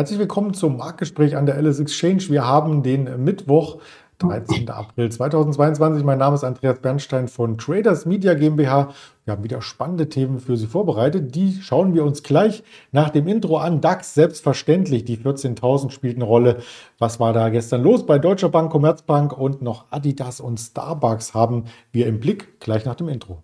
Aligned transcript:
Herzlich 0.00 0.18
willkommen 0.18 0.54
zum 0.54 0.78
Marktgespräch 0.78 1.36
an 1.36 1.44
der 1.44 1.60
LS 1.60 1.78
Exchange. 1.78 2.30
Wir 2.30 2.46
haben 2.46 2.82
den 2.82 3.22
Mittwoch, 3.22 3.82
13. 4.16 4.70
April 4.70 5.12
2022. 5.12 6.04
Mein 6.04 6.16
Name 6.16 6.36
ist 6.36 6.42
Andreas 6.42 6.78
Bernstein 6.78 7.28
von 7.28 7.58
Traders 7.58 8.06
Media 8.06 8.32
GmbH. 8.32 8.94
Wir 9.26 9.32
haben 9.34 9.44
wieder 9.44 9.60
spannende 9.60 10.08
Themen 10.08 10.40
für 10.40 10.56
Sie 10.56 10.68
vorbereitet. 10.68 11.34
Die 11.34 11.52
schauen 11.60 11.92
wir 11.92 12.02
uns 12.02 12.22
gleich 12.22 12.62
nach 12.92 13.10
dem 13.10 13.28
Intro 13.28 13.58
an. 13.58 13.82
DAX, 13.82 14.14
selbstverständlich, 14.14 15.04
die 15.04 15.18
14.000 15.18 15.90
spielt 15.90 16.16
eine 16.16 16.24
Rolle. 16.24 16.60
Was 16.98 17.20
war 17.20 17.34
da 17.34 17.50
gestern 17.50 17.82
los 17.82 18.06
bei 18.06 18.18
Deutscher 18.18 18.48
Bank, 18.48 18.72
Commerzbank 18.72 19.36
und 19.36 19.60
noch 19.60 19.84
Adidas 19.90 20.40
und 20.40 20.58
Starbucks 20.58 21.34
haben 21.34 21.64
wir 21.92 22.06
im 22.06 22.20
Blick 22.20 22.58
gleich 22.58 22.86
nach 22.86 22.94
dem 22.94 23.10
Intro. 23.10 23.42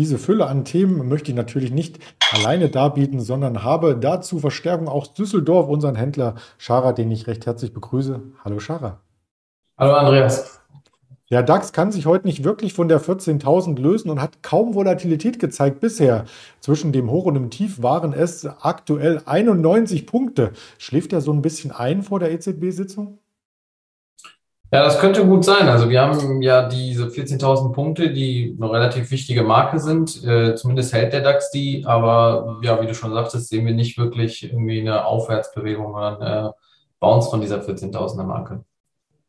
Diese 0.00 0.16
Fülle 0.16 0.46
an 0.46 0.64
Themen 0.64 1.10
möchte 1.10 1.30
ich 1.30 1.36
natürlich 1.36 1.72
nicht 1.72 1.98
alleine 2.32 2.70
darbieten, 2.70 3.20
sondern 3.20 3.64
habe 3.64 3.98
dazu 3.98 4.38
Verstärkung 4.38 4.88
aus 4.88 5.12
Düsseldorf, 5.12 5.68
unseren 5.68 5.94
Händler 5.94 6.36
Schara, 6.56 6.94
den 6.94 7.10
ich 7.10 7.26
recht 7.26 7.44
herzlich 7.44 7.74
begrüße. 7.74 8.22
Hallo 8.42 8.60
Schara. 8.60 9.02
Hallo 9.76 9.92
Andreas. 9.92 10.62
Der 11.28 11.42
DAX 11.42 11.74
kann 11.74 11.92
sich 11.92 12.06
heute 12.06 12.26
nicht 12.26 12.44
wirklich 12.44 12.72
von 12.72 12.88
der 12.88 12.98
14.000 12.98 13.78
lösen 13.78 14.10
und 14.10 14.22
hat 14.22 14.42
kaum 14.42 14.74
Volatilität 14.74 15.38
gezeigt 15.38 15.80
bisher. 15.80 16.24
Zwischen 16.60 16.92
dem 16.92 17.10
Hoch 17.10 17.26
und 17.26 17.34
dem 17.34 17.50
Tief 17.50 17.82
waren 17.82 18.14
es 18.14 18.46
aktuell 18.46 19.20
91 19.26 20.06
Punkte. 20.06 20.52
Schläft 20.78 21.12
er 21.12 21.20
so 21.20 21.30
ein 21.30 21.42
bisschen 21.42 21.72
ein 21.72 22.02
vor 22.02 22.20
der 22.20 22.32
EZB-Sitzung? 22.32 23.18
Ja, 24.72 24.84
das 24.84 25.00
könnte 25.00 25.26
gut 25.26 25.44
sein. 25.44 25.68
Also 25.68 25.90
wir 25.90 26.00
haben 26.00 26.42
ja 26.42 26.68
diese 26.68 27.06
14.000 27.06 27.72
Punkte, 27.72 28.12
die 28.12 28.56
eine 28.56 28.70
relativ 28.70 29.10
wichtige 29.10 29.42
Marke 29.42 29.80
sind. 29.80 30.24
Äh, 30.24 30.54
zumindest 30.54 30.92
hält 30.92 31.12
der 31.12 31.22
DAX 31.22 31.50
die, 31.50 31.84
aber 31.84 32.60
ja, 32.62 32.80
wie 32.80 32.86
du 32.86 32.94
schon 32.94 33.12
sagtest, 33.12 33.48
sehen 33.48 33.66
wir 33.66 33.74
nicht 33.74 33.98
wirklich 33.98 34.44
irgendwie 34.44 34.80
eine 34.80 35.04
Aufwärtsbewegung 35.06 35.92
oder 35.92 36.20
eine 36.20 36.54
Bounce 37.00 37.30
von 37.30 37.40
dieser 37.40 37.60
14.000er 37.60 38.22
Marke. 38.22 38.64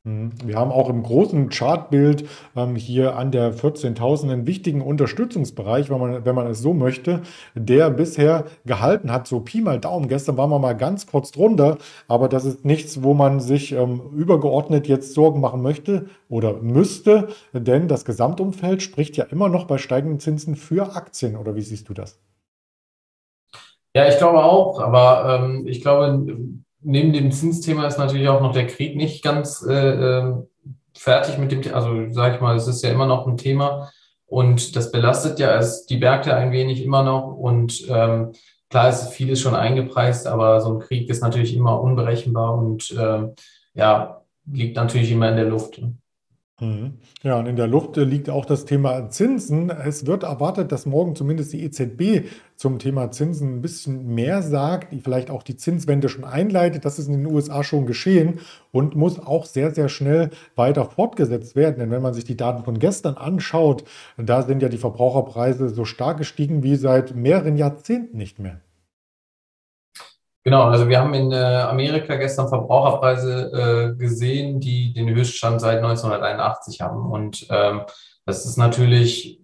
Mhm. 0.03 0.31
Wir 0.44 0.55
haben 0.55 0.71
auch 0.71 0.89
im 0.89 1.03
großen 1.03 1.49
Chartbild 1.49 2.27
ähm, 2.55 2.75
hier 2.75 3.17
an 3.17 3.31
der 3.31 3.53
14.000 3.53 4.31
einen 4.31 4.47
wichtigen 4.47 4.81
Unterstützungsbereich, 4.81 5.91
wenn 5.91 5.99
man, 5.99 6.25
wenn 6.25 6.33
man 6.33 6.47
es 6.47 6.59
so 6.59 6.73
möchte, 6.73 7.21
der 7.53 7.91
bisher 7.91 8.45
gehalten 8.66 9.11
hat, 9.11 9.27
so 9.27 9.41
Pi 9.41 9.61
mal 9.61 9.80
Daumen. 9.80 10.08
Gestern 10.08 10.38
waren 10.38 10.49
wir 10.49 10.58
mal 10.58 10.73
ganz 10.73 11.05
kurz 11.05 11.31
drunter, 11.31 11.77
aber 12.08 12.30
das 12.30 12.45
ist 12.45 12.66
nichts, 12.66 13.03
wo 13.03 13.13
man 13.13 13.39
sich 13.39 13.73
ähm, 13.73 14.02
übergeordnet 14.16 14.88
jetzt 14.88 15.13
Sorgen 15.13 15.39
machen 15.39 15.61
möchte 15.61 16.08
oder 16.30 16.53
müsste, 16.53 17.27
denn 17.53 17.88
das 17.88 18.03
Gesamtumfeld 18.03 18.81
spricht 18.81 19.17
ja 19.17 19.25
immer 19.25 19.49
noch 19.49 19.65
bei 19.65 19.77
steigenden 19.77 20.19
Zinsen 20.19 20.55
für 20.55 20.95
Aktien. 20.95 21.36
Oder 21.36 21.55
wie 21.55 21.61
siehst 21.61 21.89
du 21.89 21.93
das? 21.93 22.19
Ja, 23.93 24.08
ich 24.08 24.17
glaube 24.17 24.43
auch, 24.43 24.80
aber 24.80 25.43
ähm, 25.43 25.67
ich 25.67 25.81
glaube, 25.81 26.25
neben 26.81 27.13
dem 27.13 27.31
Zinsthema 27.31 27.87
ist 27.87 27.97
natürlich 27.97 28.27
auch 28.29 28.41
noch 28.41 28.53
der 28.53 28.67
Krieg 28.67 28.95
nicht 28.95 29.23
ganz 29.23 29.65
äh, 29.67 30.19
ähm, 30.19 30.47
fertig 30.95 31.37
mit 31.37 31.51
dem, 31.51 31.61
also 31.73 32.09
sage 32.09 32.35
ich 32.35 32.41
mal, 32.41 32.55
es 32.55 32.67
ist 32.67 32.83
ja 32.83 32.91
immer 32.91 33.05
noch 33.05 33.27
ein 33.27 33.37
Thema 33.37 33.91
und 34.25 34.75
das 34.75 34.91
belastet 34.91 35.39
ja 35.39 35.55
es, 35.55 35.85
die 35.85 35.97
Märkte 35.97 36.35
ein 36.35 36.52
wenig 36.52 36.83
immer 36.83 37.03
noch 37.03 37.35
und 37.35 37.85
ähm, 37.89 38.31
klar 38.69 38.89
ist 38.89 39.09
vieles 39.09 39.41
schon 39.41 39.55
eingepreist, 39.55 40.27
aber 40.27 40.61
so 40.61 40.73
ein 40.73 40.79
Krieg 40.79 41.09
ist 41.09 41.21
natürlich 41.21 41.55
immer 41.55 41.81
unberechenbar 41.81 42.57
und 42.57 42.95
ähm, 42.97 43.33
ja, 43.73 44.21
liegt 44.45 44.75
natürlich 44.75 45.11
immer 45.11 45.29
in 45.29 45.35
der 45.35 45.45
Luft. 45.45 45.81
Mhm. 46.62 46.94
Ja, 47.23 47.40
und 47.40 47.48
in 47.48 47.56
der 47.56 47.66
Luft 47.66 47.98
liegt 47.98 48.30
auch 48.30 48.45
das 48.45 48.66
Thema 48.66 49.09
Zinsen. 49.09 49.72
Es 49.72 50.06
wird 50.06 50.22
erwartet, 50.22 50.72
dass 50.72 50.86
morgen 50.86 51.16
zumindest 51.16 51.54
die 51.54 51.64
EZB 51.64 52.27
zum 52.55 52.77
Thema 52.77 53.10
Zinsen 53.10 53.55
ein 53.55 53.61
bisschen 53.64 54.14
mehr 54.14 54.44
sagt, 54.44 54.94
die 54.94 55.00
vielleicht 55.00 55.32
auch 55.32 55.42
die 55.42 55.58
Zinswende 55.58 56.08
schon 56.08 56.23
einleitet. 56.23 56.86
Das 56.86 57.00
ist 57.00 57.08
in 57.08 57.14
den 57.14 57.26
USA 57.26 57.64
schon 57.64 57.88
geschehen 57.88 58.42
und 58.71 58.95
muss 58.95 59.17
auch 59.20 59.45
sehr, 59.45 59.71
sehr 59.71 59.89
schnell 59.89 60.30
weiter 60.55 60.86
fortgesetzt 60.86 61.55
werden. 61.55 61.80
Denn 61.80 61.89
wenn 61.89 62.04
man 62.04 62.14
sich 62.14 62.26
die 62.26 62.38
Daten 62.38 62.64
von 62.64 62.77
gestern 62.77 63.16
anschaut, 63.16 63.83
da 64.17 64.44
sind 64.44 64.61
ja 64.61 64.70
die 64.70 64.77
Verbraucherpreise 64.77 65.67
so 65.70 65.83
stark 65.83 66.20
gestiegen 66.20 66.61
wie 66.61 66.76
seit 66.76 67.16
mehreren 67.16 67.58
Jahrzehnten 67.58 68.17
nicht 68.17 68.38
mehr. 68.38 68.61
Genau, 70.43 70.63
also 70.63 70.89
wir 70.89 70.99
haben 70.99 71.13
in 71.13 71.31
äh, 71.31 71.35
Amerika 71.35 72.15
gestern 72.15 72.49
Verbraucherpreise 72.49 73.93
äh, 73.93 73.99
gesehen, 73.99 74.59
die 74.59 74.91
den 74.91 75.09
Höchststand 75.09 75.61
seit 75.61 75.77
1981 75.77 76.81
haben. 76.81 77.11
Und 77.11 77.45
ähm, 77.52 77.81
das 78.25 78.45
ist 78.45 78.57
natürlich 78.57 79.39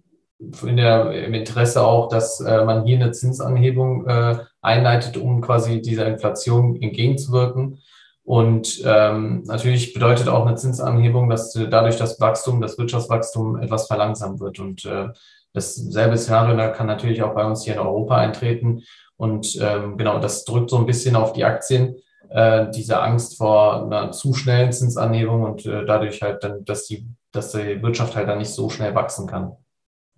in 0.64 0.76
der, 0.76 1.12
im 1.24 1.34
Interesse 1.34 1.84
auch, 1.84 2.08
dass 2.08 2.40
äh, 2.40 2.64
man 2.64 2.84
hier 2.84 2.96
eine 2.96 3.12
Zinsanhebung 3.12 4.06
äh, 4.08 4.38
einleitet, 4.60 5.16
um 5.16 5.40
quasi 5.40 5.80
dieser 5.80 6.06
Inflation 6.06 6.80
entgegenzuwirken. 6.80 7.80
Und 8.24 8.82
ähm, 8.84 9.44
natürlich 9.46 9.94
bedeutet 9.94 10.28
auch 10.28 10.46
eine 10.46 10.56
Zinsanhebung, 10.56 11.30
dass 11.30 11.52
dadurch 11.52 11.96
das 11.96 12.20
Wachstum, 12.20 12.60
das 12.60 12.76
Wirtschaftswachstum 12.76 13.58
etwas 13.58 13.86
verlangsamt 13.86 14.40
wird. 14.40 14.58
Und 14.58 14.84
äh, 14.84 15.08
dasselbe 15.54 16.18
Szenario 16.18 16.72
kann 16.72 16.86
natürlich 16.86 17.22
auch 17.22 17.34
bei 17.34 17.44
uns 17.44 17.64
hier 17.64 17.74
in 17.74 17.80
Europa 17.80 18.16
eintreten. 18.16 18.82
Und 19.18 19.58
ähm, 19.60 19.98
genau, 19.98 20.20
das 20.20 20.44
drückt 20.44 20.70
so 20.70 20.78
ein 20.78 20.86
bisschen 20.86 21.16
auf 21.16 21.32
die 21.32 21.44
Aktien, 21.44 21.96
äh, 22.30 22.70
diese 22.70 23.02
Angst 23.02 23.36
vor 23.36 23.84
einer 23.84 24.12
zu 24.12 24.32
schnellen 24.32 24.72
Zinsanhebung 24.72 25.42
und 25.42 25.66
äh, 25.66 25.84
dadurch 25.84 26.22
halt 26.22 26.42
dann, 26.44 26.64
dass 26.64 26.86
die, 26.86 27.06
dass 27.32 27.52
die 27.52 27.82
Wirtschaft 27.82 28.16
halt 28.16 28.28
dann 28.28 28.38
nicht 28.38 28.50
so 28.50 28.70
schnell 28.70 28.94
wachsen 28.94 29.26
kann. 29.26 29.56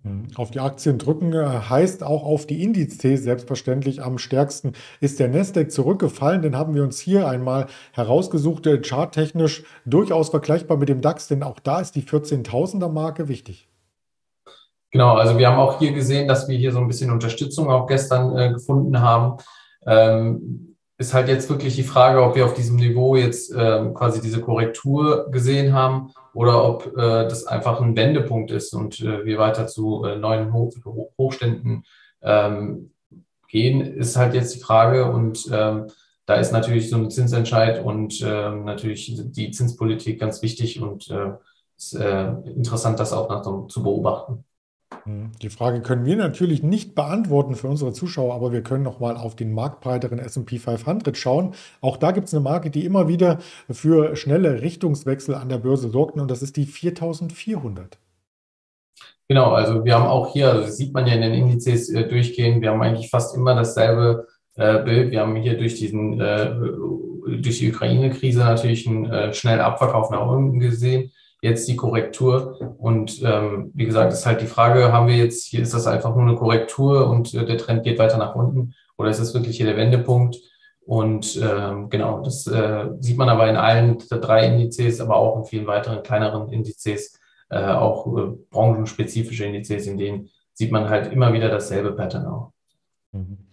Hm. 0.03 0.27
Auf 0.35 0.51
die 0.51 0.59
Aktien 0.59 0.99
drücken 0.99 1.33
äh, 1.33 1.45
heißt 1.45 2.03
auch 2.03 2.23
auf 2.23 2.45
die 2.45 2.63
Indizes 2.63 3.23
selbstverständlich 3.23 4.03
am 4.03 4.19
stärksten 4.19 4.73
ist 4.99 5.19
der 5.19 5.29
Nasdaq 5.29 5.71
zurückgefallen. 5.71 6.43
Den 6.43 6.55
haben 6.55 6.75
wir 6.75 6.83
uns 6.83 6.99
hier 6.99 7.27
einmal 7.27 7.67
herausgesucht, 7.93 8.67
äh, 8.67 8.81
charttechnisch 8.81 9.63
durchaus 9.85 10.29
vergleichbar 10.29 10.77
mit 10.77 10.89
dem 10.89 11.01
DAX, 11.01 11.27
denn 11.27 11.41
auch 11.41 11.59
da 11.59 11.81
ist 11.81 11.95
die 11.95 12.03
14.000er 12.03 12.89
Marke 12.89 13.27
wichtig. 13.27 13.67
Genau, 14.91 15.15
also 15.15 15.37
wir 15.37 15.47
haben 15.47 15.59
auch 15.59 15.79
hier 15.79 15.93
gesehen, 15.93 16.27
dass 16.27 16.49
wir 16.49 16.57
hier 16.57 16.73
so 16.73 16.79
ein 16.79 16.87
bisschen 16.87 17.11
Unterstützung 17.11 17.69
auch 17.69 17.87
gestern 17.87 18.37
äh, 18.37 18.51
gefunden 18.51 18.99
haben. 18.99 19.37
Ähm, 19.85 20.75
ist 20.97 21.13
halt 21.13 21.29
jetzt 21.29 21.49
wirklich 21.49 21.75
die 21.75 21.83
Frage, 21.83 22.21
ob 22.21 22.35
wir 22.35 22.45
auf 22.45 22.53
diesem 22.53 22.75
Niveau 22.75 23.15
jetzt 23.15 23.53
ähm, 23.57 23.93
quasi 23.93 24.21
diese 24.21 24.39
Korrektur 24.41 25.31
gesehen 25.31 25.73
haben 25.73 26.11
oder 26.33 26.63
ob 26.63 26.95
äh, 26.95 27.23
das 27.27 27.47
einfach 27.47 27.81
ein 27.81 27.95
Wendepunkt 27.95 28.51
ist 28.51 28.73
und 28.73 28.99
äh, 28.99 29.25
wir 29.25 29.39
weiter 29.39 29.65
zu 29.65 30.03
äh, 30.03 30.15
neuen 30.17 30.53
Hoch 30.53 30.71
Hochständen 31.17 31.83
ähm, 32.21 32.91
gehen, 33.47 33.81
ist 33.81 34.15
halt 34.15 34.35
jetzt 34.35 34.53
die 34.53 34.59
Frage 34.59 35.11
und 35.11 35.49
ähm, 35.51 35.87
da 36.27 36.35
ist 36.35 36.51
natürlich 36.51 36.89
so 36.89 36.97
ein 36.97 37.09
Zinsentscheid 37.09 37.83
und 37.83 38.21
ähm, 38.23 38.63
natürlich 38.65 39.11
die 39.17 39.51
Zinspolitik 39.51 40.19
ganz 40.19 40.41
wichtig 40.43 40.81
und 40.81 41.09
äh, 41.09 41.31
ist 41.75 41.95
äh, 41.95 42.31
interessant, 42.55 42.99
das 42.99 43.11
auch 43.11 43.27
nach 43.27 43.43
so, 43.43 43.63
zu 43.63 43.81
beobachten. 43.81 44.45
Hm, 45.05 45.31
die 45.41 45.49
Frage 45.49 45.81
können 45.81 46.05
wir 46.05 46.15
natürlich 46.15 46.61
nicht 46.61 46.93
beantworten 46.95 47.55
für 47.55 47.67
unsere 47.67 47.93
Zuschauer, 47.93 48.35
aber 48.35 48.51
wir 48.51 48.61
können 48.61 48.83
noch 48.83 48.99
mal 48.99 49.17
auf 49.17 49.35
den 49.35 49.51
marktbreiteren 49.53 50.19
S&P 50.19 50.59
500 50.59 51.17
schauen. 51.17 51.53
Auch 51.81 51.97
da 51.97 52.11
gibt 52.11 52.27
es 52.27 52.33
eine 52.33 52.43
Marke, 52.43 52.69
die 52.69 52.85
immer 52.85 53.07
wieder 53.07 53.39
für 53.69 54.15
schnelle 54.15 54.61
Richtungswechsel 54.61 55.35
an 55.35 55.49
der 55.49 55.57
Börse 55.57 55.89
sorgt 55.89 56.19
und 56.19 56.29
das 56.29 56.41
ist 56.41 56.57
die 56.57 56.65
4400. 56.65 57.97
Genau, 59.27 59.51
also 59.51 59.85
wir 59.85 59.95
haben 59.95 60.07
auch 60.07 60.33
hier, 60.33 60.51
also 60.51 60.69
sieht 60.69 60.93
man 60.93 61.07
ja 61.07 61.13
in 61.13 61.21
den 61.21 61.33
Indizes 61.33 61.89
äh, 61.89 62.07
durchgehen, 62.07 62.61
wir 62.61 62.71
haben 62.71 62.81
eigentlich 62.81 63.09
fast 63.09 63.35
immer 63.35 63.55
dasselbe 63.55 64.27
äh, 64.55 64.83
Bild. 64.83 65.11
Wir 65.11 65.21
haben 65.21 65.35
hier 65.37 65.57
durch 65.57 65.75
diesen 65.75 66.19
äh, 66.19 66.53
durch 67.39 67.59
die 67.59 67.71
Ukraine-Krise 67.71 68.39
natürlich 68.39 68.87
einen 68.87 69.05
äh, 69.05 69.33
schnellen 69.33 69.61
Abverkauf 69.61 70.09
nach 70.09 70.27
unten 70.27 70.59
gesehen 70.59 71.11
jetzt 71.41 71.67
die 71.67 71.75
Korrektur. 71.75 72.75
Und 72.77 73.21
ähm, 73.23 73.71
wie 73.73 73.85
gesagt, 73.85 74.13
ist 74.13 74.25
halt 74.25 74.41
die 74.41 74.47
Frage, 74.47 74.93
haben 74.93 75.07
wir 75.07 75.15
jetzt, 75.15 75.45
hier 75.45 75.61
ist 75.61 75.73
das 75.73 75.87
einfach 75.87 76.15
nur 76.15 76.27
eine 76.27 76.35
Korrektur 76.35 77.09
und 77.09 77.33
äh, 77.33 77.45
der 77.45 77.57
Trend 77.57 77.83
geht 77.83 77.99
weiter 77.99 78.17
nach 78.17 78.35
unten 78.35 78.73
oder 78.97 79.09
ist 79.09 79.19
das 79.19 79.33
wirklich 79.33 79.57
hier 79.57 79.65
der 79.65 79.77
Wendepunkt? 79.77 80.37
Und 80.85 81.39
ähm, 81.41 81.89
genau, 81.89 82.21
das 82.21 82.47
äh, 82.47 82.89
sieht 82.99 83.17
man 83.17 83.29
aber 83.29 83.49
in 83.49 83.55
allen 83.55 83.97
drei 83.97 84.47
Indizes, 84.47 84.99
aber 84.99 85.15
auch 85.15 85.37
in 85.37 85.45
vielen 85.45 85.67
weiteren 85.67 86.03
kleineren 86.03 86.49
Indizes, 86.49 87.19
äh, 87.49 87.63
auch 87.65 88.07
äh, 88.17 88.31
branchenspezifische 88.49 89.45
Indizes, 89.45 89.87
in 89.87 89.97
denen 89.97 90.29
sieht 90.53 90.71
man 90.71 90.89
halt 90.89 91.11
immer 91.11 91.33
wieder 91.33 91.49
dasselbe 91.49 91.91
Pattern 91.93 92.25
auch. 92.25 92.51
Mhm. 93.11 93.50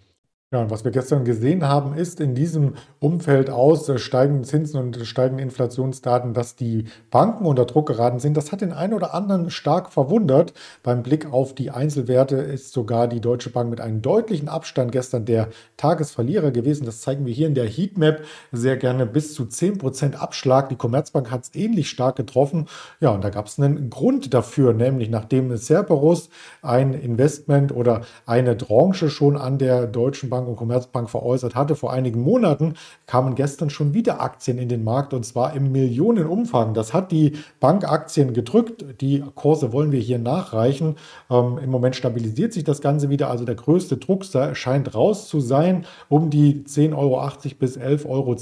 Ja, 0.51 0.63
und 0.63 0.71
was 0.71 0.83
wir 0.83 0.93
gestern 0.93 1.27
gesehen 1.27 1.69
haben, 1.69 1.93
ist 1.93 2.21
in 2.21 2.35
diesem 2.35 2.73
Umfeld 3.01 3.51
aus 3.51 3.93
steigenden 4.01 4.45
Zinsen 4.45 4.81
und 4.81 4.97
steigenden 5.07 5.45
Inflationsdaten, 5.45 6.33
dass 6.33 6.57
die 6.57 6.87
Banken 7.11 7.45
unter 7.45 7.67
Druck 7.67 7.89
geraten 7.89 8.19
sind. 8.19 8.35
Das 8.35 8.51
hat 8.51 8.63
den 8.63 8.73
einen 8.73 8.95
oder 8.95 9.13
anderen 9.13 9.51
stark 9.51 9.93
verwundert. 9.93 10.55
Beim 10.83 11.03
Blick 11.03 11.31
auf 11.31 11.55
die 11.55 11.71
Einzelwerte 11.71 12.37
ist 12.37 12.73
sogar 12.73 13.09
die 13.09 13.21
Deutsche 13.21 13.51
Bank 13.51 13.69
mit 13.69 13.83
einem 13.83 14.01
deutlichen 14.01 14.49
Abstand 14.49 14.91
gestern 14.91 15.27
der 15.27 15.51
Tagesverlierer 15.77 16.51
gewesen. 16.51 16.87
Das 16.87 17.03
zeigen 17.03 17.27
wir 17.27 17.35
hier 17.35 17.47
in 17.47 17.55
der 17.55 17.69
Heatmap 17.69 18.23
sehr 18.51 18.79
gerne 18.79 19.05
bis 19.05 19.35
zu 19.35 19.43
10% 19.43 20.15
Abschlag. 20.15 20.71
Die 20.71 20.77
Commerzbank 20.77 21.31
hat 21.31 21.45
es 21.45 21.55
ähnlich 21.55 21.91
stark 21.91 22.17
getroffen. 22.17 22.69
Ja, 23.01 23.11
und 23.11 23.23
da 23.23 23.29
gab 23.29 23.49
es 23.49 23.61
einen 23.61 23.91
Grund 23.91 24.33
dafür, 24.33 24.73
nämlich 24.73 25.11
nachdem 25.11 25.55
Cerberus 25.59 26.31
ein 26.63 26.95
Investment 26.95 27.71
oder 27.71 28.01
eine 28.25 28.57
Tranche 28.57 29.11
schon 29.11 29.37
an 29.37 29.59
der 29.59 29.87
Deutschen 29.87 30.31
Bank 30.31 30.38
Volksbank 30.39 30.49
und 30.49 30.57
Commerzbank 30.57 31.11
veräußert 31.11 31.55
hatte. 31.55 31.75
Vor 31.75 31.93
einigen 31.93 32.23
Monaten 32.23 32.75
kamen 33.07 33.35
gestern 33.35 33.71
schon 33.71 33.95
wieder 33.95 34.21
Aktien 34.21 34.59
in 34.59 34.69
den 34.69 34.85
Markt 34.85 35.13
und 35.15 35.25
zwar 35.25 35.55
im 35.55 35.73
Millionenumfang. 35.73 36.75
Das 36.75 36.95
hat 36.95 37.11
die 37.11 37.33
Bankaktien 37.61 38.33
gedrückt. 38.33 38.85
Die 39.01 39.25
Kurse 39.35 39.73
wollen 39.73 39.93
wir 39.93 40.01
hier 40.01 40.19
nachreichen. 40.19 40.97
Ähm, 41.31 41.59
Im 41.63 41.71
Moment 41.71 41.97
stabilisiert 41.97 42.53
sich 42.53 42.65
das 42.65 42.81
Ganze 42.81 43.11
wieder. 43.11 43.31
Also 43.31 43.45
der 43.45 43.57
größte 43.57 43.97
Druck 43.97 44.25
scheint 44.53 44.95
raus 44.95 45.29
zu 45.29 45.41
sein. 45.41 45.87
Um 46.09 46.31
die 46.31 46.65
10,80 46.65 46.97
Euro 46.97 47.31
bis 47.59 47.79
11,20 47.79 48.07
Euro 48.09 48.37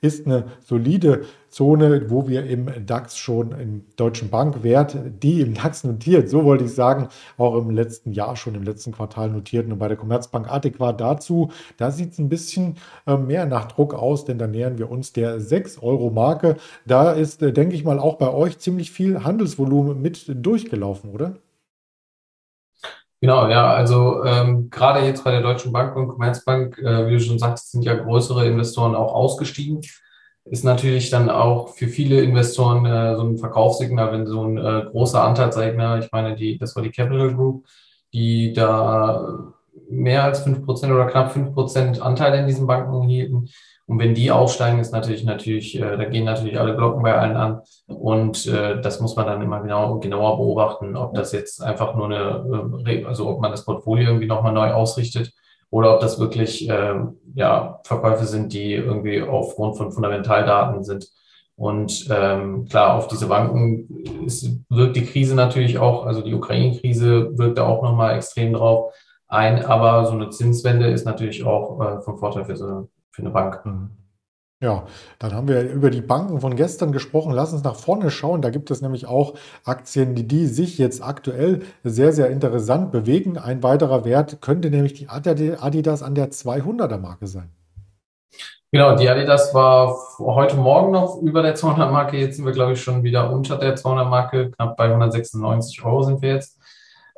ist 0.00 0.26
eine 0.26 0.44
solide 0.64 1.22
Zone, 1.52 2.10
wo 2.10 2.26
wir 2.26 2.46
im 2.46 2.70
DAX 2.86 3.18
schon 3.18 3.52
im 3.52 3.84
deutschen 3.96 4.30
Bankwert, 4.30 4.96
die 5.22 5.42
im 5.42 5.52
DAX 5.52 5.84
notiert, 5.84 6.30
so 6.30 6.44
wollte 6.44 6.64
ich 6.64 6.74
sagen, 6.74 7.08
auch 7.36 7.54
im 7.56 7.70
letzten 7.70 8.12
Jahr 8.12 8.36
schon 8.36 8.54
im 8.54 8.62
letzten 8.62 8.92
Quartal 8.92 9.28
notierten 9.28 9.70
und 9.70 9.78
bei 9.78 9.88
der 9.88 9.98
Commerzbank 9.98 10.50
adäquat 10.50 11.00
dazu. 11.00 11.50
Da 11.76 11.90
sieht 11.90 12.12
es 12.12 12.18
ein 12.18 12.30
bisschen 12.30 12.76
äh, 13.06 13.16
mehr 13.16 13.44
nach 13.44 13.66
Druck 13.66 13.92
aus, 13.92 14.24
denn 14.24 14.38
da 14.38 14.46
nähern 14.46 14.78
wir 14.78 14.90
uns 14.90 15.12
der 15.12 15.38
6-Euro-Marke. 15.38 16.56
Da 16.86 17.12
ist, 17.12 17.42
äh, 17.42 17.52
denke 17.52 17.74
ich 17.74 17.84
mal, 17.84 17.98
auch 17.98 18.16
bei 18.16 18.32
euch 18.32 18.58
ziemlich 18.58 18.90
viel 18.90 19.22
Handelsvolumen 19.22 20.00
mit 20.00 20.24
durchgelaufen, 20.34 21.10
oder? 21.10 21.34
Genau, 23.20 23.46
ja, 23.48 23.72
also 23.72 24.24
ähm, 24.24 24.68
gerade 24.70 25.00
jetzt 25.06 25.22
bei 25.22 25.30
der 25.30 25.42
Deutschen 25.42 25.70
Bank 25.70 25.94
und 25.94 26.08
Commerzbank, 26.08 26.78
äh, 26.78 27.06
wie 27.06 27.12
du 27.12 27.20
schon 27.20 27.38
sagst, 27.38 27.70
sind 27.70 27.82
ja 27.84 27.94
größere 27.94 28.46
Investoren 28.46 28.96
auch 28.96 29.12
ausgestiegen 29.14 29.82
ist 30.44 30.64
natürlich 30.64 31.10
dann 31.10 31.30
auch 31.30 31.68
für 31.68 31.88
viele 31.88 32.20
Investoren 32.20 32.84
äh, 32.84 33.16
so 33.16 33.22
ein 33.22 33.38
Verkaufssignal, 33.38 34.12
wenn 34.12 34.26
so 34.26 34.44
ein 34.44 34.58
äh, 34.58 34.84
großer 34.90 35.22
Anteilseigner, 35.22 35.98
ich 35.98 36.10
meine, 36.10 36.34
die, 36.34 36.58
das 36.58 36.74
war 36.74 36.82
die 36.82 36.90
Capital 36.90 37.34
Group, 37.34 37.66
die 38.12 38.52
da 38.52 39.52
mehr 39.88 40.24
als 40.24 40.42
fünf 40.42 40.64
Prozent 40.64 40.92
oder 40.92 41.06
knapp 41.06 41.32
fünf 41.32 41.54
Prozent 41.54 42.00
Anteile 42.02 42.38
in 42.38 42.46
diesen 42.46 42.66
Banken 42.66 43.02
hielten. 43.08 43.48
Und 43.86 43.98
wenn 43.98 44.14
die 44.14 44.30
aussteigen, 44.30 44.78
ist 44.78 44.92
natürlich 44.92 45.24
natürlich, 45.24 45.76
äh, 45.78 45.96
da 45.96 46.04
gehen 46.04 46.24
natürlich 46.24 46.58
alle 46.58 46.76
Glocken 46.76 47.02
bei 47.02 47.14
allen 47.14 47.36
an. 47.36 47.60
Und 47.86 48.46
äh, 48.46 48.80
das 48.80 49.00
muss 49.00 49.16
man 49.16 49.26
dann 49.26 49.42
immer 49.42 49.60
genau, 49.60 49.98
genauer 49.98 50.38
beobachten, 50.38 50.96
ob 50.96 51.14
das 51.14 51.32
jetzt 51.32 51.62
einfach 51.62 51.94
nur 51.94 52.06
eine, 52.06 52.82
äh, 52.86 53.04
also 53.04 53.28
ob 53.28 53.40
man 53.40 53.50
das 53.50 53.64
Portfolio 53.64 54.08
irgendwie 54.08 54.26
nochmal 54.26 54.52
neu 54.52 54.72
ausrichtet 54.72 55.32
oder 55.72 55.94
ob 55.94 56.00
das 56.00 56.20
wirklich 56.20 56.68
äh, 56.68 56.94
ja, 57.34 57.80
Verkäufe 57.84 58.26
sind, 58.26 58.52
die 58.52 58.74
irgendwie 58.74 59.22
aufgrund 59.22 59.78
von 59.78 59.90
Fundamentaldaten 59.90 60.84
sind. 60.84 61.08
Und 61.56 62.08
ähm, 62.10 62.66
klar, 62.66 62.94
auf 62.94 63.08
diese 63.08 63.26
Banken 63.26 63.88
ist, 64.26 64.50
wirkt 64.68 64.96
die 64.96 65.06
Krise 65.06 65.34
natürlich 65.34 65.78
auch, 65.78 66.04
also 66.04 66.20
die 66.20 66.34
Ukraine-Krise 66.34 67.38
wirkt 67.38 67.56
da 67.56 67.66
auch 67.66 67.82
nochmal 67.82 68.16
extrem 68.16 68.52
drauf 68.52 68.92
ein, 69.28 69.64
aber 69.64 70.04
so 70.04 70.12
eine 70.12 70.28
Zinswende 70.28 70.88
ist 70.88 71.06
natürlich 71.06 71.42
auch 71.42 71.80
äh, 71.80 72.02
von 72.02 72.18
Vorteil 72.18 72.44
für, 72.44 72.56
so, 72.56 72.88
für 73.10 73.22
eine 73.22 73.30
Bank. 73.30 73.64
Mhm. 73.64 74.01
Ja, 74.62 74.84
dann 75.18 75.34
haben 75.34 75.48
wir 75.48 75.68
über 75.68 75.90
die 75.90 76.02
Banken 76.02 76.40
von 76.40 76.54
gestern 76.54 76.92
gesprochen. 76.92 77.32
Lass 77.32 77.52
uns 77.52 77.64
nach 77.64 77.74
vorne 77.74 78.12
schauen. 78.12 78.42
Da 78.42 78.50
gibt 78.50 78.70
es 78.70 78.80
nämlich 78.80 79.06
auch 79.06 79.34
Aktien, 79.64 80.14
die, 80.14 80.28
die 80.28 80.46
sich 80.46 80.78
jetzt 80.78 81.02
aktuell 81.02 81.62
sehr, 81.82 82.12
sehr 82.12 82.30
interessant 82.30 82.92
bewegen. 82.92 83.38
Ein 83.38 83.64
weiterer 83.64 84.04
Wert 84.04 84.40
könnte 84.40 84.70
nämlich 84.70 84.92
die 84.92 85.08
Adidas 85.08 86.04
an 86.04 86.14
der 86.14 86.30
200er-Marke 86.30 87.26
sein. 87.26 87.50
Genau, 88.70 88.94
die 88.94 89.08
Adidas 89.08 89.52
war 89.52 89.96
heute 90.20 90.54
Morgen 90.54 90.92
noch 90.92 91.20
über 91.20 91.42
der 91.42 91.56
200-Marke. 91.56 92.16
Jetzt 92.16 92.36
sind 92.36 92.44
wir, 92.44 92.52
glaube 92.52 92.74
ich, 92.74 92.82
schon 92.82 93.02
wieder 93.02 93.32
unter 93.32 93.58
der 93.58 93.76
200-Marke. 93.76 94.52
Knapp 94.52 94.76
bei 94.76 94.84
196 94.84 95.84
Euro 95.84 96.04
sind 96.04 96.22
wir 96.22 96.34
jetzt. 96.34 96.60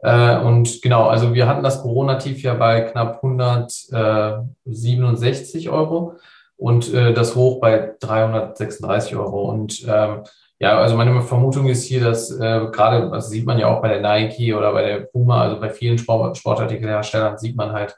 Äh, 0.03 0.39
und 0.39 0.81
genau, 0.81 1.09
also 1.09 1.35
wir 1.35 1.47
hatten 1.47 1.63
das 1.63 1.83
Corona-Tief 1.83 2.43
ja 2.43 2.55
bei 2.55 2.81
knapp 2.81 3.23
167 3.23 5.69
Euro 5.69 6.15
und 6.57 6.93
äh, 6.93 7.13
das 7.13 7.35
Hoch 7.35 7.61
bei 7.61 7.95
336 8.01 9.17
Euro. 9.17 9.51
Und 9.51 9.85
ähm, 9.89 10.23
ja, 10.59 10.79
also 10.79 10.97
meine 10.97 11.21
Vermutung 11.23 11.67
ist 11.67 11.85
hier, 11.85 12.03
dass 12.03 12.31
äh, 12.31 12.67
gerade, 12.71 13.11
das 13.11 13.29
sieht 13.29 13.47
man 13.47 13.59
ja 13.59 13.69
auch 13.69 13.83
bei 13.83 13.89
der 13.89 14.01
Nike 14.01 14.55
oder 14.55 14.73
bei 14.73 14.83
der 14.83 15.01
Puma, 15.01 15.43
also 15.43 15.61
bei 15.61 15.71
vielen 15.71 15.99
Sport 15.99 16.37
Sportartikelherstellern 16.39 17.39
sieht 17.39 17.57
man 17.57 17.73
halt 17.73 17.97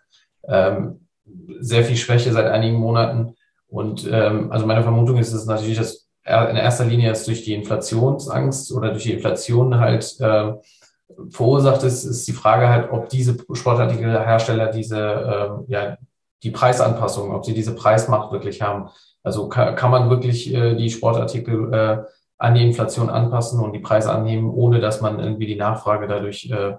ähm, 0.48 1.06
sehr 1.60 1.84
viel 1.84 1.96
Schwäche 1.96 2.32
seit 2.32 2.46
einigen 2.46 2.76
Monaten. 2.76 3.34
Und 3.68 4.08
ähm, 4.10 4.50
also 4.50 4.66
meine 4.66 4.82
Vermutung 4.82 5.18
ist, 5.18 5.34
dass 5.34 5.46
natürlich 5.46 5.78
das 5.78 6.06
in 6.24 6.56
erster 6.56 6.84
Linie 6.84 7.12
ist 7.12 7.28
durch 7.28 7.44
die 7.44 7.54
Inflationsangst 7.54 8.72
oder 8.72 8.90
durch 8.90 9.04
die 9.04 9.12
Inflation 9.12 9.78
halt 9.78 10.16
äh, 10.18 10.54
verursacht 11.30 11.84
ist, 11.84 12.04
ist 12.04 12.26
die 12.26 12.32
Frage 12.32 12.68
halt, 12.68 12.90
ob 12.90 13.08
diese 13.08 13.36
Sportartikelhersteller 13.52 14.72
diese 14.72 14.98
äh, 14.98 15.72
ja, 15.72 15.98
die 16.42 16.50
Preisanpassung, 16.50 17.34
ob 17.34 17.44
sie 17.44 17.54
diese 17.54 17.74
Preismacht 17.74 18.32
wirklich 18.32 18.62
haben. 18.62 18.90
Also 19.22 19.48
kann, 19.48 19.74
kann 19.74 19.90
man 19.90 20.10
wirklich 20.10 20.52
äh, 20.52 20.74
die 20.74 20.90
Sportartikel 20.90 21.72
äh, 21.72 22.04
an 22.38 22.54
die 22.54 22.62
Inflation 22.62 23.08
anpassen 23.08 23.60
und 23.60 23.72
die 23.72 23.80
Preise 23.80 24.12
annehmen, 24.12 24.50
ohne 24.50 24.80
dass 24.80 25.00
man 25.00 25.18
irgendwie 25.18 25.46
die 25.46 25.56
Nachfrage 25.56 26.06
dadurch 26.06 26.50
äh, 26.50 26.74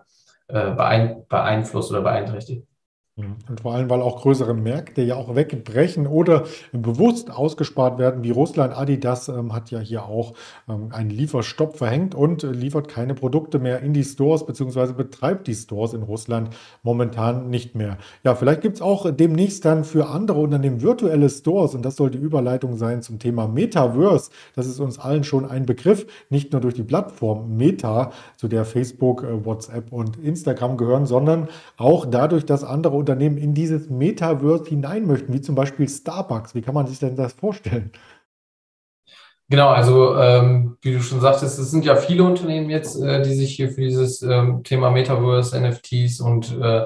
äh 0.48 0.72
beein, 0.72 1.26
beeinflusst 1.28 1.92
oder 1.92 2.02
beeinträchtigt. 2.02 2.68
Mhm. 3.18 3.36
Und 3.50 3.62
vor 3.62 3.74
allem, 3.74 3.90
weil 3.90 4.02
auch 4.02 4.22
größere 4.22 4.54
Märkte 4.54 5.02
ja 5.02 5.16
auch 5.16 5.36
wegbrechen 5.36 6.06
oder 6.06 6.44
bewusst 6.72 7.32
ausgespart 7.32 7.98
werden, 7.98 8.24
wie 8.24 8.30
Russland. 8.30 8.78
Adidas 8.78 9.28
ähm, 9.28 9.54
hat 9.54 9.72
ja 9.72 9.80
hier 9.80 10.06
auch 10.06 10.34
ähm, 10.70 10.90
einen 10.92 11.10
Lieferstopp 11.10 11.78
verhängt 11.78 12.14
und 12.14 12.44
äh, 12.44 12.52
liefert 12.52 12.88
keine 12.88 13.16
Produkte 13.16 13.58
mehr 13.58 13.82
in 13.82 13.94
die 13.94 14.04
Stores, 14.04 14.46
beziehungsweise 14.46 14.94
betreibt 14.94 15.48
die 15.48 15.56
Stores 15.56 15.94
in 15.94 16.04
Russland 16.04 16.52
momentan 16.84 17.50
nicht 17.50 17.74
mehr. 17.74 17.98
Ja, 18.24 18.36
vielleicht 18.36 18.62
gibt 18.62 18.76
es 18.76 18.82
auch 18.84 19.10
demnächst 19.12 19.66
dann 19.66 19.84
für 19.84 20.10
andere 20.10 20.40
Unternehmen 20.40 20.84
virtuelle 20.84 21.30
Stores 21.30 21.74
und 21.74 21.84
das 21.84 21.96
soll 21.96 22.12
die 22.12 22.20
Überleitung 22.20 22.78
sein 22.78 23.02
zum 23.02 23.18
Thema 23.18 23.48
Metaverse. 23.48 24.30
Das 24.56 24.68
ist 24.68 24.80
uns 24.80 25.00
allen 25.00 25.24
schon 25.24 25.50
ein 25.50 25.66
Begriff, 25.66 26.06
nicht 26.30 26.52
nur 26.52 26.62
durch 26.62 26.76
die 26.76 26.84
Plattform 26.84 27.58
Meta, 27.58 28.12
zu 28.36 28.48
der 28.48 28.64
Facebook, 28.64 29.24
äh, 29.24 29.44
WhatsApp 29.44 29.92
und 29.92 30.18
Instagram 30.18 30.78
gehören, 30.78 31.08
sondern 31.08 31.48
auch 31.78 32.06
dadurch, 32.06 32.46
dass 32.46 32.64
andere 32.64 32.96
Unternehmen 32.96 33.07
Unternehmen 33.08 33.38
in 33.38 33.54
dieses 33.54 33.90
Metaverse 33.90 34.66
hinein 34.66 35.08
möchten, 35.08 35.32
wie 35.32 35.42
zum 35.42 35.56
Beispiel 35.56 35.88
Starbucks. 35.88 36.54
Wie 36.56 36.62
kann 36.62 36.74
man 36.74 36.88
sich 36.88 37.00
denn 37.00 37.16
das 37.16 37.34
vorstellen? 37.34 37.92
Genau, 39.50 39.70
also 39.70 40.18
ähm, 40.18 40.78
wie 40.82 40.92
du 40.92 41.02
schon 41.02 41.22
sagtest, 41.22 41.58
es 41.58 41.72
sind 41.72 41.86
ja 41.86 41.96
viele 41.96 42.26
Unternehmen 42.26 42.70
jetzt, 42.70 43.02
äh, 43.02 43.22
die 43.22 43.34
sich 43.34 43.56
hier 43.56 43.72
für 43.72 43.80
dieses 43.80 44.22
ähm, 44.22 44.62
Thema 44.64 44.92
Metaverse, 44.92 45.58
NFTs 45.58 46.20
und 46.20 46.60
äh, 46.60 46.84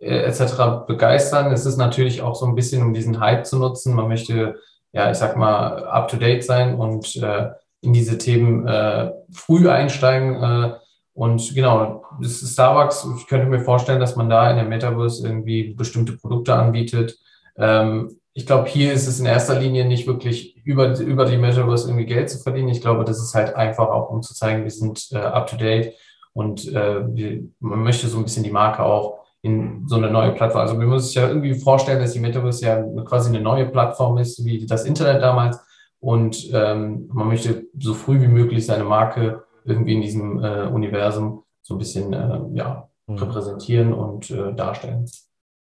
äh 0.00 0.22
etc. 0.24 0.88
begeistern. 0.88 1.52
Es 1.52 1.66
ist 1.66 1.76
natürlich 1.76 2.20
auch 2.20 2.34
so 2.34 2.46
ein 2.46 2.56
bisschen, 2.56 2.82
um 2.82 2.94
diesen 2.94 3.20
Hype 3.20 3.46
zu 3.46 3.58
nutzen. 3.58 3.94
Man 3.94 4.08
möchte, 4.08 4.56
ja, 4.90 5.08
ich 5.08 5.18
sag 5.18 5.36
mal, 5.36 5.84
up 5.84 6.08
to 6.08 6.16
date 6.16 6.42
sein 6.42 6.74
und 6.74 7.14
äh, 7.14 7.50
in 7.80 7.92
diese 7.92 8.18
Themen 8.18 8.66
äh, 8.66 9.12
früh 9.30 9.68
einsteigen. 9.68 10.34
Äh, 10.42 10.72
und 11.14 11.54
genau, 11.54 12.04
das 12.20 12.42
ist 12.42 12.52
Starbucks, 12.52 13.06
ich 13.18 13.26
könnte 13.26 13.46
mir 13.46 13.60
vorstellen, 13.60 14.00
dass 14.00 14.16
man 14.16 14.30
da 14.30 14.50
in 14.50 14.56
der 14.56 14.64
Metaverse 14.64 15.26
irgendwie 15.26 15.74
bestimmte 15.74 16.12
Produkte 16.12 16.54
anbietet. 16.54 17.18
Ähm, 17.56 18.16
ich 18.32 18.46
glaube, 18.46 18.68
hier 18.68 18.92
ist 18.92 19.06
es 19.06 19.18
in 19.18 19.26
erster 19.26 19.58
Linie 19.58 19.84
nicht 19.84 20.06
wirklich 20.06 20.56
über, 20.64 20.98
über 20.98 21.24
die 21.24 21.36
Metaverse 21.36 21.88
irgendwie 21.88 22.06
Geld 22.06 22.30
zu 22.30 22.38
verdienen. 22.38 22.68
Ich 22.68 22.80
glaube, 22.80 23.04
das 23.04 23.20
ist 23.20 23.34
halt 23.34 23.56
einfach 23.56 23.88
auch, 23.88 24.10
um 24.10 24.22
zu 24.22 24.34
zeigen, 24.34 24.62
wir 24.62 24.70
sind 24.70 25.08
äh, 25.12 25.18
up 25.18 25.48
to 25.48 25.56
date 25.56 25.94
und 26.32 26.68
äh, 26.68 27.04
wir, 27.14 27.42
man 27.58 27.82
möchte 27.82 28.06
so 28.06 28.18
ein 28.18 28.24
bisschen 28.24 28.44
die 28.44 28.50
Marke 28.50 28.82
auch 28.82 29.20
in 29.42 29.84
so 29.88 29.96
eine 29.96 30.10
neue 30.10 30.32
Plattform. 30.32 30.62
Also 30.62 30.74
man 30.74 30.86
muss 30.86 31.06
sich 31.06 31.16
ja 31.16 31.28
irgendwie 31.28 31.54
vorstellen, 31.54 32.00
dass 32.00 32.12
die 32.12 32.20
Metaverse 32.20 32.64
ja 32.64 32.82
quasi 33.04 33.30
eine 33.30 33.40
neue 33.40 33.66
Plattform 33.66 34.18
ist, 34.18 34.44
wie 34.44 34.64
das 34.66 34.84
Internet 34.84 35.22
damals. 35.22 35.58
Und 35.98 36.50
ähm, 36.52 37.08
man 37.12 37.28
möchte 37.28 37.66
so 37.78 37.94
früh 37.94 38.20
wie 38.20 38.28
möglich 38.28 38.64
seine 38.64 38.84
Marke 38.84 39.42
irgendwie 39.70 39.94
in 39.94 40.02
diesem 40.02 40.42
äh, 40.42 40.66
Universum 40.66 41.44
so 41.62 41.74
ein 41.74 41.78
bisschen 41.78 42.12
äh, 42.12 42.40
ja, 42.54 42.88
mhm. 43.06 43.16
repräsentieren 43.16 43.92
und 43.92 44.30
äh, 44.30 44.52
darstellen. 44.54 45.06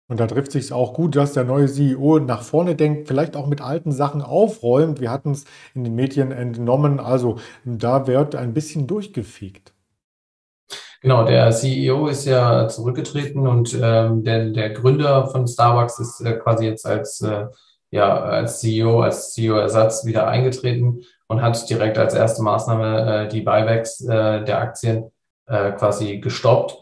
Und 0.10 0.20
da 0.20 0.28
trifft 0.28 0.52
sich 0.52 0.74
auch 0.74 0.94
gut, 0.94 1.16
dass 1.16 1.34
der 1.34 1.46
neue 1.46 1.68
CEO 1.68 2.20
nach 2.20 2.44
vorne 2.44 2.76
denkt, 2.76 3.08
vielleicht 3.08 3.36
auch 3.36 3.48
mit 3.48 3.62
alten 3.62 3.92
Sachen 3.92 4.22
aufräumt. 4.22 5.00
Wir 5.00 5.10
hatten 5.10 5.32
es 5.32 5.46
in 5.74 5.84
den 5.84 5.96
Medien 5.96 6.32
entnommen. 6.32 7.00
Also 7.00 7.38
da 7.64 8.06
wird 8.06 8.36
ein 8.36 8.54
bisschen 8.54 8.86
durchgefegt. 8.86 9.74
Genau, 11.02 11.26
der 11.26 11.52
CEO 11.52 12.08
ist 12.08 12.26
ja 12.26 12.68
zurückgetreten 12.68 13.46
und 13.48 13.78
ähm, 13.82 14.24
der, 14.24 14.52
der 14.52 14.70
Gründer 14.70 15.28
von 15.28 15.48
Starbucks 15.48 16.00
ist 16.00 16.22
äh, 16.22 16.34
quasi 16.34 16.66
jetzt 16.66 16.86
als, 16.86 17.20
äh, 17.22 17.48
ja, 17.92 18.22
als 18.22 18.60
CEO, 18.60 19.02
als 19.02 19.34
CEO-Ersatz 19.34 20.06
wieder 20.06 20.28
eingetreten 20.28 21.02
und 21.34 21.42
hat 21.42 21.70
direkt 21.70 21.98
als 21.98 22.14
erste 22.14 22.44
Maßnahme 22.44 23.26
äh, 23.26 23.28
die 23.28 23.42
Buybacks 23.42 24.02
äh, 24.02 24.44
der 24.44 24.60
Aktien 24.60 25.12
äh, 25.48 25.72
quasi 25.72 26.20
gestoppt. 26.20 26.78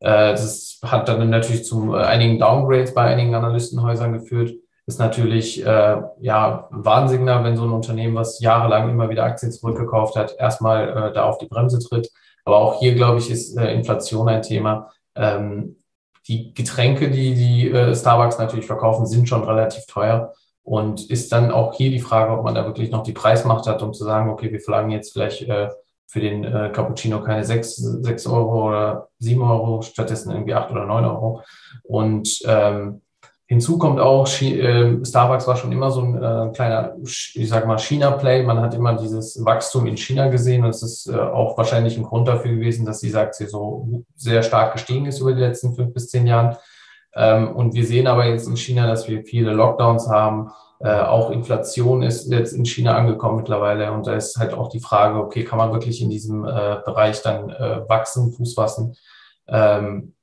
Äh, 0.00 0.32
das 0.32 0.78
hat 0.84 1.08
dann 1.08 1.28
natürlich 1.28 1.64
zu 1.64 1.94
äh, 1.94 2.04
einigen 2.04 2.38
Downgrades 2.38 2.94
bei 2.94 3.02
einigen 3.02 3.34
Analystenhäusern 3.34 4.12
geführt. 4.12 4.54
Ist 4.86 5.00
natürlich 5.00 5.66
äh, 5.66 5.96
ja 6.20 6.68
Warnsignal, 6.70 7.42
wenn 7.42 7.56
so 7.56 7.64
ein 7.64 7.72
Unternehmen, 7.72 8.14
was 8.14 8.38
jahrelang 8.38 8.88
immer 8.88 9.10
wieder 9.10 9.24
Aktien 9.24 9.50
zurückgekauft 9.50 10.14
hat, 10.14 10.36
erstmal 10.38 10.88
äh, 10.88 11.12
da 11.12 11.24
auf 11.24 11.38
die 11.38 11.48
Bremse 11.48 11.80
tritt. 11.80 12.08
Aber 12.44 12.58
auch 12.58 12.78
hier, 12.78 12.94
glaube 12.94 13.18
ich, 13.18 13.28
ist 13.28 13.56
äh, 13.58 13.74
Inflation 13.74 14.28
ein 14.28 14.42
Thema. 14.42 14.92
Ähm, 15.16 15.82
die 16.28 16.54
Getränke, 16.54 17.10
die 17.10 17.34
die 17.34 17.70
äh, 17.70 17.94
Starbucks 17.96 18.38
natürlich 18.38 18.66
verkaufen, 18.66 19.06
sind 19.06 19.28
schon 19.28 19.42
relativ 19.42 19.84
teuer. 19.86 20.32
Und 20.66 21.08
ist 21.10 21.30
dann 21.30 21.52
auch 21.52 21.74
hier 21.74 21.90
die 21.90 22.00
Frage, 22.00 22.32
ob 22.32 22.42
man 22.42 22.56
da 22.56 22.66
wirklich 22.66 22.90
noch 22.90 23.04
die 23.04 23.12
Preismacht 23.12 23.68
hat, 23.68 23.82
um 23.82 23.92
zu 23.92 24.02
sagen, 24.02 24.30
okay, 24.30 24.50
wir 24.50 24.58
verlangen 24.58 24.90
jetzt 24.90 25.12
vielleicht 25.12 25.42
äh, 25.42 25.68
für 26.08 26.18
den 26.18 26.42
äh, 26.42 26.70
Cappuccino 26.72 27.22
keine 27.22 27.44
sechs 27.44 27.76
sechs 27.76 28.26
Euro 28.26 28.68
oder 28.68 29.08
sieben 29.20 29.42
Euro, 29.42 29.82
stattdessen 29.82 30.32
irgendwie 30.32 30.54
acht 30.54 30.72
oder 30.72 30.84
neun 30.84 31.04
Euro. 31.04 31.42
Und 31.84 32.42
ähm, 32.46 33.02
Hinzu 33.48 33.78
kommt 33.78 34.00
auch, 34.00 34.26
äh, 34.42 35.04
Starbucks 35.04 35.46
war 35.46 35.54
schon 35.54 35.70
immer 35.70 35.92
so 35.92 36.00
ein 36.00 36.20
äh, 36.20 36.52
kleiner, 36.52 36.96
ich 37.04 37.48
sag 37.48 37.64
mal, 37.68 37.78
China-Play. 37.78 38.42
Man 38.42 38.60
hat 38.60 38.74
immer 38.74 38.96
dieses 38.96 39.44
Wachstum 39.44 39.86
in 39.86 39.96
China 39.96 40.26
gesehen 40.26 40.64
und 40.64 40.70
es 40.70 40.82
ist 40.82 41.06
äh, 41.06 41.16
auch 41.16 41.56
wahrscheinlich 41.56 41.96
ein 41.96 42.02
Grund 42.02 42.26
dafür 42.26 42.50
gewesen, 42.50 42.84
dass 42.84 42.98
die 42.98 43.14
Aktie 43.14 43.46
so 43.46 44.02
sehr 44.16 44.42
stark 44.42 44.72
gestiegen 44.72 45.06
ist 45.06 45.20
über 45.20 45.32
die 45.32 45.42
letzten 45.42 45.76
fünf 45.76 45.94
bis 45.94 46.08
zehn 46.08 46.26
Jahren. 46.26 46.56
Ähm, 47.16 47.56
und 47.56 47.74
wir 47.74 47.84
sehen 47.84 48.06
aber 48.06 48.26
jetzt 48.26 48.46
in 48.46 48.56
China, 48.56 48.86
dass 48.86 49.08
wir 49.08 49.24
viele 49.24 49.52
Lockdowns 49.52 50.08
haben. 50.08 50.50
auch 50.78 51.30
Inflation 51.30 52.02
ist 52.02 52.30
jetzt 52.30 52.52
in 52.52 52.66
China 52.66 52.98
angekommen 52.98 53.38
mittlerweile 53.38 53.92
und 53.92 54.06
da 54.06 54.12
ist 54.12 54.36
halt 54.36 54.52
auch 54.52 54.68
die 54.68 54.80
Frage, 54.80 55.18
okay, 55.18 55.42
kann 55.42 55.56
man 55.56 55.72
wirklich 55.72 56.02
in 56.02 56.10
diesem 56.10 56.42
Bereich 56.42 57.22
dann 57.22 57.48
wachsen, 57.88 58.30
Fuß 58.32 58.52
fassen? 58.52 58.94
Ähm, 59.48 60.14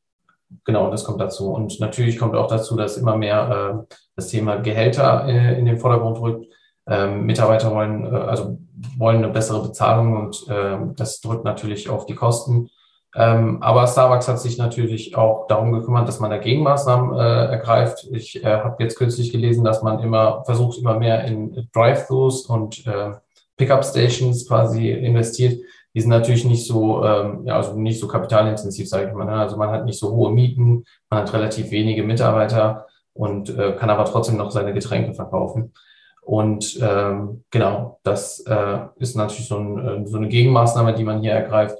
genau, 0.63 0.89
das 0.89 1.03
kommt 1.03 1.21
dazu. 1.21 1.51
Und 1.51 1.79
natürlich 1.79 2.17
kommt 2.19 2.35
auch 2.35 2.47
dazu, 2.47 2.75
dass 2.75 2.97
immer 2.97 3.17
mehr 3.17 3.85
äh, 3.89 3.95
das 4.15 4.27
Thema 4.27 4.57
Gehälter 4.57 5.25
äh, 5.27 5.57
in 5.57 5.65
den 5.65 5.79
Vordergrund 5.79 6.19
rückt. 6.19 6.53
Ähm, 6.85 7.25
Mitarbeiter 7.25 7.73
wollen, 7.73 8.05
äh, 8.05 8.17
also 8.17 8.57
wollen 8.97 9.17
eine 9.17 9.29
bessere 9.29 9.63
Bezahlung 9.63 10.17
und 10.17 10.47
äh, 10.49 10.77
das 10.95 11.21
drückt 11.21 11.45
natürlich 11.45 11.89
auf 11.89 12.05
die 12.05 12.15
Kosten. 12.15 12.69
Ähm, 13.15 13.61
aber 13.61 13.85
Starbucks 13.85 14.27
hat 14.27 14.39
sich 14.39 14.57
natürlich 14.57 15.15
auch 15.15 15.47
darum 15.47 15.71
gekümmert, 15.71 16.07
dass 16.07 16.19
man 16.19 16.31
da 16.31 16.37
Gegenmaßnahmen 16.37 17.15
äh, 17.15 17.45
ergreift. 17.51 18.07
Ich 18.11 18.43
äh, 18.43 18.47
habe 18.47 18.81
jetzt 18.81 18.97
kürzlich 18.97 19.31
gelesen, 19.31 19.63
dass 19.63 19.83
man 19.83 19.99
immer 19.99 20.43
versucht, 20.45 20.79
immer 20.79 20.97
mehr 20.97 21.25
in 21.25 21.69
Drive-Thrus 21.73 22.47
und 22.47 22.85
äh, 22.87 23.11
Pickup-Stations 23.57 24.47
quasi 24.47 24.89
investiert, 24.91 25.59
die 25.93 26.01
sind 26.01 26.09
natürlich 26.09 26.45
nicht 26.45 26.65
so, 26.65 27.03
ähm, 27.05 27.45
ja, 27.45 27.55
also 27.55 27.79
nicht 27.79 27.99
so 27.99 28.07
kapitalintensiv, 28.07 28.89
sage 28.89 29.09
ich 29.09 29.13
mal. 29.13 29.25
Ne? 29.25 29.33
Also 29.33 29.57
man 29.57 29.69
hat 29.69 29.85
nicht 29.85 29.99
so 29.99 30.11
hohe 30.11 30.31
Mieten, 30.31 30.85
man 31.09 31.21
hat 31.21 31.33
relativ 31.33 31.69
wenige 31.69 32.03
Mitarbeiter 32.03 32.87
und 33.13 33.49
äh, 33.49 33.73
kann 33.73 33.91
aber 33.91 34.05
trotzdem 34.05 34.37
noch 34.37 34.49
seine 34.49 34.73
Getränke 34.73 35.13
verkaufen. 35.13 35.73
Und 36.21 36.79
ähm, 36.81 37.43
genau, 37.51 37.99
das 38.03 38.39
äh, 38.47 38.79
ist 38.97 39.15
natürlich 39.15 39.47
so, 39.47 39.57
ein, 39.57 40.03
äh, 40.03 40.07
so 40.07 40.17
eine 40.17 40.29
Gegenmaßnahme, 40.29 40.93
die 40.93 41.03
man 41.03 41.21
hier 41.21 41.33
ergreift. 41.33 41.77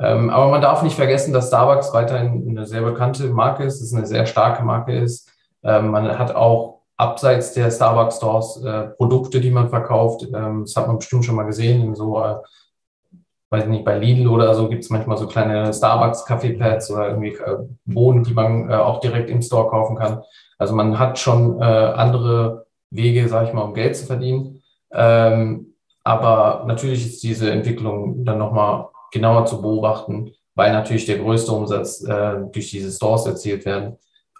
Ähm, 0.00 0.30
aber 0.30 0.48
man 0.48 0.62
darf 0.62 0.82
nicht 0.82 0.96
vergessen, 0.96 1.32
dass 1.32 1.48
Starbucks 1.48 1.92
weiterhin 1.92 2.46
eine 2.48 2.66
sehr 2.66 2.82
bekannte 2.82 3.28
Marke 3.28 3.64
ist, 3.64 3.80
dass 3.80 3.88
es 3.88 3.94
eine 3.94 4.06
sehr 4.06 4.26
starke 4.26 4.64
Marke 4.64 4.96
ist. 4.96 5.30
Ähm, 5.62 5.88
man 5.88 6.18
hat 6.18 6.34
auch 6.34 6.80
abseits 6.96 7.52
der 7.54 7.70
Starbucks 7.70 8.16
Stores 8.16 8.62
äh, 8.64 8.88
Produkte, 8.96 9.40
die 9.40 9.50
man 9.50 9.68
verkauft. 9.68 10.26
Ähm, 10.34 10.64
das 10.64 10.74
hat 10.76 10.86
man 10.86 10.98
bestimmt 10.98 11.24
schon 11.24 11.36
mal 11.36 11.44
gesehen 11.44 11.82
in 11.82 11.94
so 11.94 12.22
äh, 12.22 12.36
weiß 13.50 13.66
nicht, 13.66 13.84
bei 13.84 13.98
Lidl 13.98 14.28
oder 14.28 14.54
so 14.54 14.68
gibt 14.68 14.84
es 14.84 14.90
manchmal 14.90 15.16
so 15.16 15.26
kleine 15.26 15.72
Starbucks-Kaffeepads 15.72 16.90
oder 16.92 17.08
irgendwie 17.08 17.34
äh, 17.34 17.58
Bohnen, 17.84 18.22
die 18.22 18.32
man 18.32 18.70
äh, 18.70 18.74
auch 18.74 19.00
direkt 19.00 19.28
im 19.28 19.42
Store 19.42 19.68
kaufen 19.68 19.96
kann. 19.96 20.22
Also 20.56 20.74
man 20.74 20.98
hat 20.98 21.18
schon 21.18 21.60
äh, 21.60 21.64
andere 21.64 22.66
Wege, 22.90 23.28
sage 23.28 23.48
ich 23.48 23.52
mal, 23.52 23.62
um 23.62 23.74
Geld 23.74 23.96
zu 23.96 24.06
verdienen. 24.06 24.62
Ähm, 24.92 25.74
aber 26.04 26.64
natürlich 26.66 27.04
ist 27.04 27.22
diese 27.22 27.50
Entwicklung 27.50 28.24
dann 28.24 28.38
nochmal 28.38 28.86
genauer 29.12 29.46
zu 29.46 29.60
beobachten, 29.60 30.32
weil 30.54 30.72
natürlich 30.72 31.06
der 31.06 31.18
größte 31.18 31.52
Umsatz 31.52 32.02
äh, 32.02 32.36
durch 32.52 32.70
diese 32.70 32.90
Stores 32.90 33.26
erzielt 33.26 33.64
werden. 33.64 33.96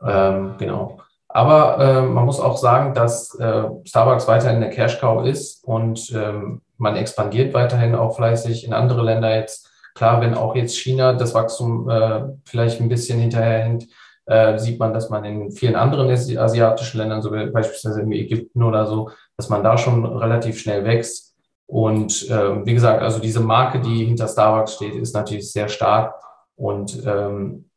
Ähm, 0.06 0.54
genau. 0.58 0.98
Aber 1.28 1.78
äh, 1.78 2.02
man 2.02 2.24
muss 2.24 2.40
auch 2.40 2.56
sagen, 2.56 2.92
dass 2.92 3.34
äh, 3.38 3.64
Starbucks 3.84 4.26
weiterhin 4.26 4.56
eine 4.56 4.70
Cash-Cow 4.70 5.24
ist 5.24 5.64
und 5.64 6.12
ähm, 6.12 6.60
man 6.76 6.96
expandiert 6.96 7.54
weiterhin 7.54 7.94
auch 7.94 8.16
fleißig 8.16 8.64
in 8.64 8.72
andere 8.72 9.02
Länder 9.02 9.34
jetzt. 9.36 9.70
Klar, 9.94 10.20
wenn 10.20 10.34
auch 10.34 10.56
jetzt 10.56 10.76
China 10.76 11.12
das 11.12 11.34
Wachstum 11.34 11.88
äh, 11.88 12.22
vielleicht 12.44 12.80
ein 12.80 12.88
bisschen 12.88 13.20
hinterherhängt, 13.20 13.86
äh, 14.26 14.58
sieht 14.58 14.78
man, 14.78 14.92
dass 14.92 15.10
man 15.10 15.24
in 15.24 15.52
vielen 15.52 15.76
anderen 15.76 16.10
asiatischen 16.10 16.98
Ländern, 16.98 17.22
so 17.22 17.30
beispielsweise 17.30 18.00
in 18.00 18.12
Ägypten 18.12 18.62
oder 18.62 18.86
so, 18.86 19.10
dass 19.36 19.48
man 19.48 19.62
da 19.62 19.76
schon 19.76 20.04
relativ 20.04 20.58
schnell 20.58 20.84
wächst. 20.84 21.29
Und 21.70 22.28
ähm, 22.30 22.66
wie 22.66 22.74
gesagt, 22.74 23.00
also 23.00 23.20
diese 23.20 23.38
Marke, 23.38 23.80
die 23.80 24.04
hinter 24.04 24.26
Starbucks 24.26 24.74
steht, 24.74 24.96
ist 24.96 25.14
natürlich 25.14 25.52
sehr 25.52 25.68
stark. 25.68 26.20
Und 26.56 27.00
ähm, 27.06 27.70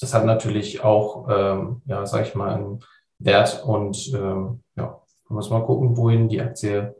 das 0.00 0.14
hat 0.14 0.24
natürlich 0.24 0.82
auch, 0.82 1.28
ähm, 1.30 1.82
ja, 1.84 2.06
sag 2.06 2.26
ich 2.26 2.34
mal, 2.34 2.54
einen 2.54 2.80
Wert. 3.18 3.62
Und 3.62 4.10
ähm, 4.14 4.62
ja, 4.74 5.02
man 5.28 5.36
muss 5.36 5.50
mal 5.50 5.66
gucken, 5.66 5.98
wohin 5.98 6.30
die 6.30 6.40
Aktie 6.40 6.94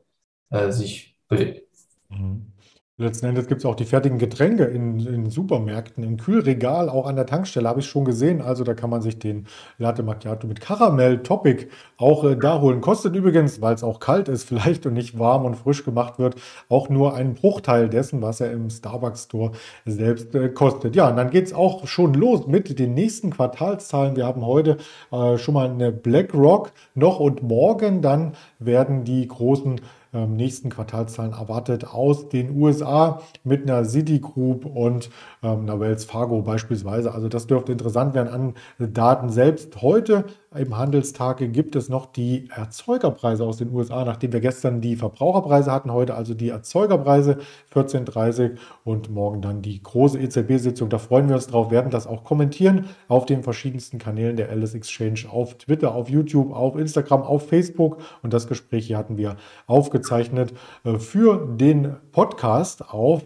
äh, 0.51 0.71
sich 0.71 1.19
bewegt. 1.27 1.71
Mhm. 2.11 2.53
Letzten 2.97 3.27
Endes 3.27 3.49
gibt 3.49 3.61
es 3.61 3.67
auch 3.67 3.75
die 3.75 3.87
fertigen 3.87 4.19
Getränke 4.19 4.63
in, 4.67 5.01
in 5.01 5.29
Supermärkten, 5.29 6.05
im 6.05 6.17
Kühlregal, 6.17 6.89
auch 6.89 7.07
an 7.09 7.17
der 7.17 7.27
Tankstelle 7.27 7.69
habe 7.69 7.81
ich 7.81 7.87
schon 7.87 8.05
gesehen. 8.05 8.41
Also 8.41 8.63
da 8.63 8.75
kann 8.75 8.89
man 8.89 9.03
sich 9.03 9.19
den 9.19 9.49
Latte 9.79 10.05
Macchiato 10.05 10.47
mit 10.47 10.61
Karamell 10.61 11.25
Topic 11.25 11.67
auch 11.97 12.23
äh, 12.23 12.37
da 12.37 12.61
holen. 12.61 12.81
Kostet 12.81 13.17
übrigens, 13.17 13.61
weil 13.61 13.75
es 13.75 13.83
auch 13.83 13.99
kalt 13.99 14.29
ist 14.29 14.45
vielleicht 14.49 14.87
und 14.87 14.93
nicht 14.93 15.19
warm 15.19 15.45
und 15.45 15.57
frisch 15.57 15.85
gemacht 15.85 16.21
wird, 16.21 16.37
auch 16.69 16.89
nur 16.89 17.17
einen 17.17 17.35
Bruchteil 17.35 17.89
dessen, 17.89 18.23
was 18.23 18.41
er 18.41 18.53
im 18.53 18.71
Starbucks 18.71 19.25
Store 19.25 19.51
selbst 19.85 20.33
äh, 20.37 20.49
kostet. 20.51 20.95
Ja, 20.95 21.09
und 21.09 21.17
dann 21.17 21.31
geht 21.31 21.47
es 21.47 21.53
auch 21.53 21.89
schon 21.89 22.15
los 22.15 22.47
mit 22.47 22.79
den 22.79 22.95
nächsten 22.95 23.31
Quartalszahlen. 23.31 24.15
Wir 24.15 24.25
haben 24.25 24.47
heute 24.47 24.77
äh, 25.11 25.37
schon 25.37 25.55
mal 25.55 25.69
eine 25.69 25.91
BlackRock 25.91 26.71
noch 26.95 27.19
und 27.19 27.43
morgen 27.43 28.03
dann 28.03 28.35
werden 28.61 29.03
die 29.03 29.27
großen 29.27 29.81
nächsten 30.15 30.71
Quartalszahlen 30.71 31.33
erwartet 31.33 31.87
aus 31.87 32.29
den 32.29 32.57
USA 32.57 33.21
mit 33.43 33.63
einer 33.63 33.85
Citigroup 33.85 34.65
und 34.65 35.11
ähm, 35.43 35.61
einer 35.61 35.81
Wells 35.81 36.05
Fargo 36.05 36.43
beispielsweise. 36.43 37.13
Also 37.13 37.29
das 37.29 37.47
dürfte 37.47 37.73
interessant 37.73 38.15
werden 38.15 38.29
an 38.29 38.55
Daten 38.79 39.29
selbst. 39.29 39.83
Heute 39.83 40.25
im 40.57 40.77
Handelstag 40.77 41.39
gibt 41.53 41.77
es 41.77 41.89
noch 41.89 42.07
die 42.07 42.49
Erzeugerpreise 42.55 43.45
aus 43.45 43.57
den 43.57 43.73
USA, 43.73 44.05
nachdem 44.05 44.33
wir 44.33 44.41
gestern 44.41 44.81
die 44.81 44.97
Verbraucherpreise 44.97 45.73
hatten, 45.73 45.93
heute 45.93 46.15
also 46.15 46.35
die 46.35 46.49
Erzeugerpreise 46.49 47.39
14.30 47.75 48.57
und 48.85 49.11
morgen 49.11 49.43
dann 49.43 49.63
die 49.63 49.83
große 49.83 50.19
EZB-Sitzung. 50.19 50.89
Da 50.89 50.99
freuen 50.99 51.29
wir 51.29 51.37
uns 51.37 51.49
drauf, 51.49 51.71
werden 51.71 51.91
das 51.91 52.07
auch 52.07 52.25
kommentieren 52.25 52.87
auf 53.09 53.27
den 53.27 53.43
verschiedensten 53.43 53.99
Kanälen 53.99 54.37
der 54.37 54.51
Alice 54.51 54.75
Exchange, 54.75 55.25
auf 55.29 55.59
Twitter, 55.59 55.95
auf 55.95 56.09
YouTube, 56.09 56.55
auf 56.55 56.77
Instagram, 56.77 57.23
auf 57.23 57.49
Facebook. 57.49 57.99
Und 58.23 58.33
das 58.33 58.47
Gespräch 58.47 58.87
hier 58.87 58.99
hatten 58.99 59.17
wir 59.17 59.37
aufgezeichnet 59.67 60.55
äh, 60.85 60.99
für 60.99 61.47
den 61.57 61.97
Podcast 62.13 62.89
auf 62.89 63.25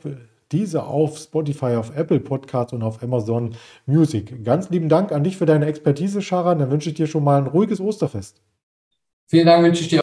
diese 0.53 0.85
auf 0.85 1.19
Spotify, 1.19 1.77
auf 1.77 1.95
Apple 1.97 2.21
Podcasts 2.21 2.73
und 2.73 2.83
auf 2.83 3.03
Amazon 3.03 3.55
Music. 3.87 4.45
Ganz 4.45 4.71
lieben 4.71 4.89
Dank 4.89 5.13
an 5.13 5.25
dich 5.25 5.37
für 5.37 5.47
deine 5.47 5.67
Expertise, 5.67 6.23
Sharan. 6.23 6.59
Dann 6.59 6.71
wünsche 6.71 6.91
ich 6.91 6.95
dir 6.97 7.07
schon 7.07 7.25
mal 7.25 7.39
ein 7.39 7.47
ruhiges 7.47 7.81
Osterfest. 7.81 8.41
Vielen 9.27 9.47
Dank, 9.47 9.65
wünsche 9.65 9.83
ich 9.83 9.89
dir 9.89 10.01